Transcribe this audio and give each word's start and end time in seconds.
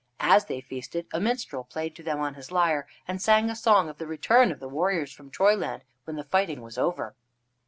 As 0.25 0.45
they 0.45 0.61
feasted 0.61 1.05
a 1.13 1.19
minstrel 1.19 1.63
played 1.63 1.95
to 1.95 2.01
them 2.01 2.19
on 2.21 2.33
his 2.33 2.51
lyre, 2.51 2.87
and 3.07 3.21
sang 3.21 3.51
a 3.51 3.55
song 3.55 3.87
of 3.87 3.99
the 3.99 4.07
return 4.07 4.51
of 4.51 4.59
the 4.59 4.67
warriors 4.67 5.11
from 5.11 5.29
Troyland 5.29 5.83
when 6.05 6.15
the 6.15 6.23
fighting 6.23 6.61
was 6.63 6.75
over. 6.79 7.13